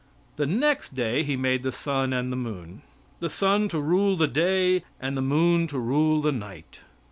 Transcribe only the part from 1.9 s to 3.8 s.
and moon the sun to